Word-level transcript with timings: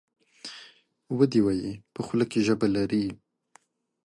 ودي 1.17 1.41
وایي! 1.45 1.73
په 1.93 1.99
خوله 2.05 2.25
کې 2.31 2.39
ژبه 2.47 2.67
لري. 2.75 3.05